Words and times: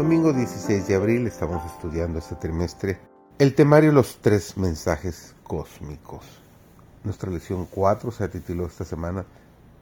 Domingo 0.00 0.32
16 0.32 0.88
de 0.88 0.94
abril 0.94 1.26
estamos 1.26 1.62
estudiando 1.66 2.20
este 2.20 2.34
trimestre 2.34 2.98
el 3.38 3.54
temario 3.54 3.92
Los 3.92 4.16
tres 4.22 4.56
mensajes 4.56 5.34
cósmicos. 5.42 6.24
Nuestra 7.04 7.30
lección 7.30 7.66
4 7.70 8.10
se 8.10 8.26
tituló 8.28 8.64
esta 8.64 8.86
semana 8.86 9.26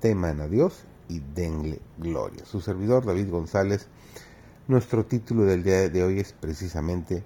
Teman 0.00 0.40
a 0.40 0.48
Dios 0.48 0.82
y 1.08 1.20
denle 1.20 1.80
gloria. 1.98 2.44
Su 2.44 2.60
servidor 2.60 3.06
David 3.06 3.30
González, 3.30 3.86
nuestro 4.66 5.06
título 5.06 5.44
del 5.44 5.62
día 5.62 5.88
de 5.88 6.02
hoy 6.02 6.18
es 6.18 6.32
precisamente 6.32 7.22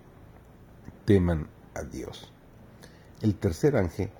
Teman 1.06 1.46
a 1.74 1.84
Dios. 1.84 2.30
El 3.22 3.36
tercer 3.36 3.74
ángel 3.78 4.10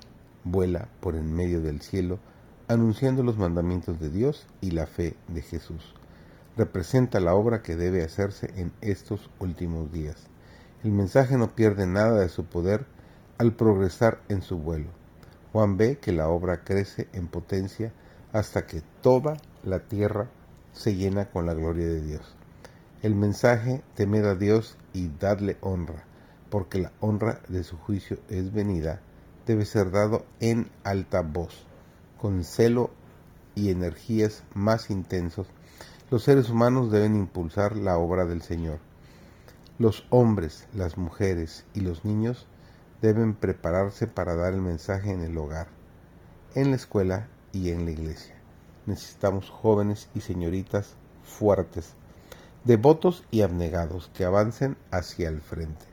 vuela 0.45 0.89
por 1.01 1.15
en 1.15 1.31
medio 1.31 1.61
del 1.61 1.83
cielo 1.83 2.20
anunciando 2.69 3.23
los 3.23 3.37
mandamientos 3.37 4.01
de 4.01 4.09
Dios 4.09 4.47
y 4.62 4.70
la 4.70 4.87
fe 4.87 5.15
de 5.29 5.43
Jesús. 5.43 5.95
Representa 6.56 7.20
la 7.20 7.34
obra 7.34 7.62
que 7.62 7.77
debe 7.77 8.05
hacerse 8.05 8.52
en 8.56 8.73
estos 8.80 9.30
últimos 9.38 9.91
días. 9.91 10.16
El 10.84 10.92
mensaje 10.92 11.38
no 11.38 11.55
pierde 11.55 11.87
nada 11.87 12.20
de 12.20 12.28
su 12.28 12.45
poder 12.45 12.87
al 13.38 13.55
progresar 13.55 14.20
en 14.28 14.42
su 14.42 14.59
vuelo. 14.59 14.91
Juan 15.52 15.77
ve 15.77 15.98
que 15.98 16.12
la 16.12 16.28
obra 16.28 16.65
crece 16.65 17.09
en 17.12 17.28
potencia 17.28 17.92
hasta 18.33 18.66
que 18.66 18.83
toda 19.01 19.37
la 19.62 19.80
tierra 19.80 20.28
se 20.73 20.95
llena 20.95 21.30
con 21.30 21.47
la 21.47 21.55
gloria 21.55 21.87
de 21.87 22.01
Dios. 22.01 22.34
El 23.03 23.14
mensaje 23.14 23.83
temed 23.94 24.25
a 24.25 24.34
Dios 24.34 24.77
y 24.92 25.11
dadle 25.20 25.56
honra, 25.61 26.05
porque 26.50 26.78
la 26.78 26.92
honra 27.00 27.41
de 27.48 27.64
su 27.64 27.77
juicio 27.77 28.19
es 28.28 28.53
venida, 28.53 29.00
debe 29.47 29.64
ser 29.64 29.91
dado 29.91 30.25
en 30.41 30.70
alta 30.84 31.22
voz, 31.22 31.66
con 32.20 32.44
celo 32.44 32.91
y 33.55 33.70
energías 33.70 34.44
más 34.55 34.91
intensos. 34.91 35.47
Los 36.13 36.25
seres 36.25 36.51
humanos 36.51 36.93
deben 36.93 37.17
impulsar 37.17 37.75
la 37.75 37.97
obra 37.97 38.27
del 38.27 38.43
Señor. 38.43 38.81
Los 39.79 40.05
hombres, 40.11 40.67
las 40.75 40.99
mujeres 40.99 41.65
y 41.73 41.81
los 41.81 42.05
niños 42.05 42.47
deben 43.01 43.33
prepararse 43.33 44.07
para 44.07 44.35
dar 44.35 44.53
el 44.53 44.61
mensaje 44.61 45.11
en 45.11 45.23
el 45.23 45.39
hogar, 45.39 45.69
en 46.55 46.69
la 46.69 46.77
escuela 46.77 47.29
y 47.51 47.71
en 47.71 47.87
la 47.87 47.93
iglesia. 47.93 48.35
Necesitamos 48.85 49.49
jóvenes 49.49 50.11
y 50.15 50.21
señoritas 50.21 50.97
fuertes, 51.25 51.95
devotos 52.65 53.25
y 53.31 53.41
abnegados 53.41 54.11
que 54.13 54.27
avancen 54.27 54.77
hacia 54.91 55.31
el 55.31 55.41
frente. 55.41 55.87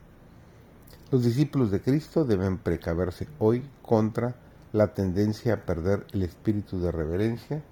Los 1.10 1.24
discípulos 1.24 1.70
de 1.70 1.80
Cristo 1.80 2.26
deben 2.26 2.58
precaverse 2.58 3.26
hoy 3.38 3.66
contra 3.80 4.34
la 4.74 4.92
tendencia 4.92 5.54
a 5.54 5.64
perder 5.64 6.06
el 6.12 6.24
espíritu 6.24 6.78
de 6.78 6.92
reverencia 6.92 7.62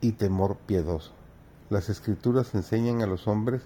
y 0.00 0.12
temor 0.12 0.56
piedoso. 0.56 1.12
Las 1.68 1.88
escrituras 1.88 2.54
enseñan 2.54 3.02
a 3.02 3.06
los 3.06 3.26
hombres 3.26 3.62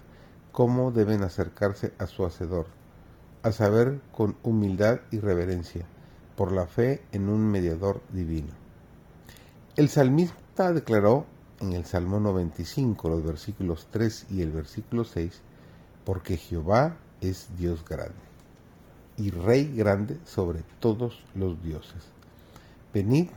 cómo 0.51 0.91
deben 0.91 1.23
acercarse 1.23 1.93
a 1.99 2.07
su 2.07 2.25
Hacedor, 2.25 2.65
a 3.43 3.51
saber 3.51 4.01
con 4.11 4.35
humildad 4.43 5.01
y 5.11 5.19
reverencia, 5.19 5.85
por 6.35 6.51
la 6.51 6.65
fe 6.65 7.03
en 7.11 7.29
un 7.29 7.49
mediador 7.49 8.01
divino. 8.11 8.49
El 9.75 9.89
salmista 9.89 10.71
declaró 10.73 11.25
en 11.59 11.73
el 11.73 11.85
Salmo 11.85 12.19
95, 12.19 13.07
los 13.09 13.23
versículos 13.23 13.87
3 13.91 14.27
y 14.31 14.41
el 14.41 14.51
versículo 14.51 15.03
6, 15.03 15.41
porque 16.03 16.37
Jehová 16.37 16.97
es 17.21 17.49
Dios 17.57 17.85
grande 17.87 18.31
y 19.17 19.29
Rey 19.29 19.71
grande 19.75 20.17
sobre 20.25 20.63
todos 20.79 21.23
los 21.35 21.61
dioses. 21.61 22.03
Venid, 22.93 23.27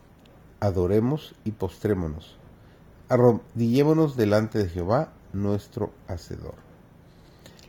adoremos 0.61 1.34
y 1.44 1.53
postrémonos, 1.53 2.38
arrodillémonos 3.14 4.16
delante 4.16 4.58
de 4.58 4.69
Jehová, 4.69 5.12
nuestro 5.32 5.92
Hacedor. 6.08 6.56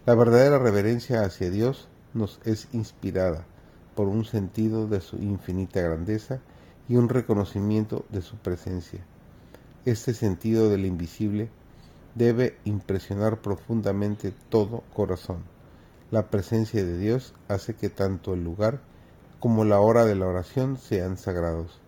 La 0.08 0.16
verdadera 0.16 0.58
reverencia 0.58 1.22
hacia 1.22 1.52
Dios 1.52 1.88
nos 2.16 2.40
es 2.46 2.68
inspirada 2.72 3.46
por 3.94 4.08
un 4.08 4.26
sentido 4.26 4.88
de 4.88 5.02
su 5.02 5.18
infinita 5.18 5.82
grandeza 5.82 6.40
y 6.90 6.96
un 6.96 7.10
reconocimiento 7.10 8.06
de 8.10 8.24
su 8.24 8.38
presencia. 8.38 9.06
Este 9.86 10.16
sentido 10.16 10.68
del 10.72 10.84
invisible 10.84 11.52
debe 12.16 12.58
impresionar 12.64 13.40
profundamente 13.40 14.34
todo 14.50 14.82
corazón. 14.96 15.44
La 16.10 16.32
presencia 16.32 16.84
de 16.84 16.98
Dios 16.98 17.36
hace 17.50 17.76
que 17.76 17.90
tanto 17.90 18.34
el 18.34 18.44
lugar 18.44 18.82
como 19.40 19.64
la 19.64 19.80
hora 19.80 20.06
de 20.06 20.16
la 20.16 20.26
oración 20.26 20.78
sean 20.78 21.18
sagrados, 21.18 21.82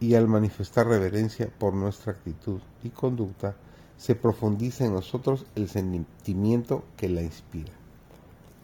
y 0.00 0.14
al 0.14 0.28
manifestar 0.28 0.86
reverencia 0.86 1.50
por 1.58 1.74
nuestra 1.74 2.12
actitud 2.12 2.60
y 2.82 2.90
conducta, 2.90 3.56
se 3.96 4.14
profundiza 4.14 4.84
en 4.84 4.94
nosotros 4.94 5.46
el 5.56 5.68
sentimiento 5.68 6.84
que 6.96 7.08
la 7.08 7.22
inspira. 7.22 7.72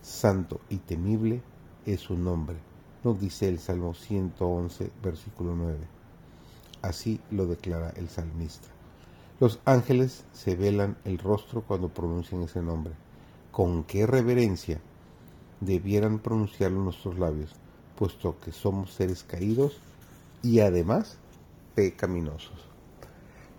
Santo 0.03 0.61
y 0.69 0.77
temible 0.77 1.43
es 1.87 2.01
su 2.01 2.17
nombre 2.17 2.57
nos 3.05 3.21
dice 3.21 3.49
el 3.49 3.59
Salmo 3.59 3.93
111, 3.93 4.91
versículo 5.03 5.55
9. 5.55 5.77
Así 6.81 7.21
lo 7.31 7.47
declara 7.47 7.93
el 7.97 8.09
salmista. 8.09 8.69
Los 9.41 9.61
ángeles 9.67 10.25
se 10.33 10.57
velan 10.57 10.97
el 11.05 11.19
rostro 11.19 11.63
cuando 11.63 11.91
pronuncian 11.91 12.43
ese 12.43 12.63
nombre. 12.63 12.95
Con 13.53 13.85
qué 13.85 14.07
reverencia 14.07 14.81
debieran 15.61 16.19
pronunciarlo 16.19 16.81
nuestros 16.81 17.19
labios, 17.19 17.51
puesto 17.97 18.41
que 18.41 18.53
somos 18.53 18.95
seres 18.95 19.23
caídos 19.23 19.79
y 20.43 20.61
además 20.61 21.19
pecaminosos. 21.75 22.69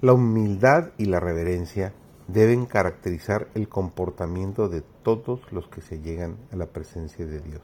La 0.01 0.13
humildad 0.13 0.91
y 0.97 1.05
la 1.05 1.19
reverencia 1.19 1.93
deben 2.27 2.65
caracterizar 2.65 3.47
el 3.53 3.69
comportamiento 3.69 4.67
de 4.67 4.81
todos 5.03 5.51
los 5.51 5.67
que 5.67 5.81
se 5.81 5.99
llegan 5.99 6.37
a 6.51 6.55
la 6.55 6.67
presencia 6.67 7.25
de 7.25 7.39
Dios. 7.39 7.61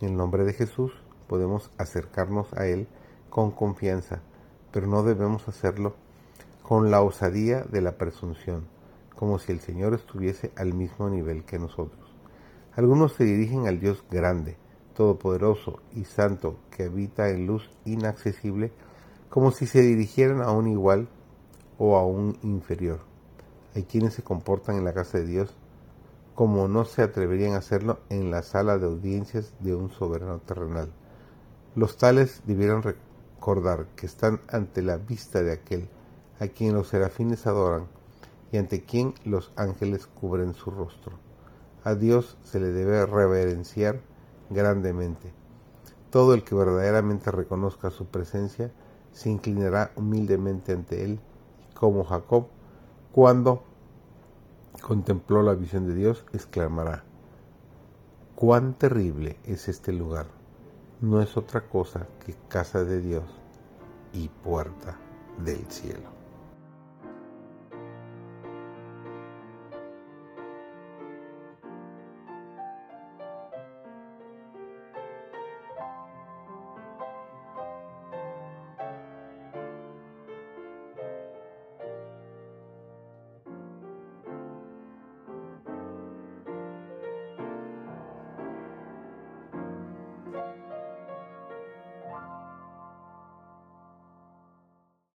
En 0.00 0.10
el 0.10 0.16
nombre 0.16 0.44
de 0.44 0.52
Jesús 0.52 0.92
podemos 1.26 1.70
acercarnos 1.78 2.52
a 2.54 2.66
Él 2.66 2.86
con 3.30 3.50
confianza, 3.50 4.20
pero 4.72 4.86
no 4.86 5.02
debemos 5.02 5.48
hacerlo 5.48 5.94
con 6.62 6.90
la 6.90 7.00
osadía 7.00 7.62
de 7.62 7.80
la 7.80 7.96
presunción, 7.96 8.66
como 9.14 9.38
si 9.38 9.52
el 9.52 9.60
Señor 9.60 9.94
estuviese 9.94 10.52
al 10.56 10.74
mismo 10.74 11.08
nivel 11.08 11.44
que 11.44 11.58
nosotros. 11.58 12.14
Algunos 12.74 13.14
se 13.14 13.24
dirigen 13.24 13.66
al 13.66 13.80
Dios 13.80 14.04
grande, 14.10 14.56
todopoderoso 14.94 15.80
y 15.94 16.04
santo 16.04 16.58
que 16.70 16.84
habita 16.84 17.30
en 17.30 17.46
luz 17.46 17.70
inaccesible, 17.84 18.72
como 19.28 19.50
si 19.50 19.66
se 19.66 19.82
dirigieran 19.82 20.40
a 20.40 20.50
un 20.50 20.68
igual 20.68 21.08
o 21.78 21.96
a 21.96 22.06
un 22.06 22.38
inferior. 22.42 23.00
Hay 23.74 23.84
quienes 23.84 24.14
se 24.14 24.22
comportan 24.22 24.76
en 24.76 24.84
la 24.84 24.94
casa 24.94 25.18
de 25.18 25.26
Dios 25.26 25.54
como 26.36 26.68
no 26.68 26.84
se 26.84 27.02
atreverían 27.02 27.54
a 27.54 27.58
hacerlo 27.58 27.98
en 28.10 28.30
la 28.30 28.42
sala 28.42 28.76
de 28.76 28.86
audiencias 28.86 29.54
de 29.60 29.74
un 29.74 29.90
soberano 29.90 30.38
terrenal. 30.38 30.92
Los 31.74 31.96
tales 31.96 32.42
debieran 32.44 32.82
recordar 32.82 33.86
que 33.96 34.04
están 34.04 34.40
ante 34.48 34.82
la 34.82 34.98
vista 34.98 35.42
de 35.42 35.52
aquel 35.52 35.88
a 36.38 36.48
quien 36.48 36.74
los 36.74 36.88
serafines 36.88 37.46
adoran 37.46 37.86
y 38.52 38.58
ante 38.58 38.84
quien 38.84 39.14
los 39.24 39.50
ángeles 39.56 40.06
cubren 40.06 40.52
su 40.52 40.70
rostro. 40.70 41.18
A 41.84 41.94
Dios 41.94 42.36
se 42.44 42.60
le 42.60 42.68
debe 42.68 43.06
reverenciar 43.06 44.00
grandemente. 44.50 45.32
Todo 46.10 46.34
el 46.34 46.44
que 46.44 46.54
verdaderamente 46.54 47.30
reconozca 47.30 47.90
su 47.90 48.06
presencia 48.06 48.70
se 49.16 49.30
inclinará 49.30 49.92
humildemente 49.96 50.74
ante 50.74 51.02
él, 51.02 51.18
como 51.72 52.04
Jacob, 52.04 52.48
cuando 53.12 53.62
contempló 54.82 55.42
la 55.42 55.54
visión 55.54 55.86
de 55.86 55.94
Dios, 55.94 56.26
exclamará, 56.34 57.02
cuán 58.34 58.74
terrible 58.74 59.38
es 59.44 59.68
este 59.68 59.94
lugar. 59.94 60.26
No 61.00 61.22
es 61.22 61.38
otra 61.38 61.66
cosa 61.66 62.06
que 62.26 62.34
casa 62.48 62.84
de 62.84 63.00
Dios 63.00 63.24
y 64.12 64.28
puerta 64.28 64.98
del 65.42 65.64
cielo. 65.70 66.15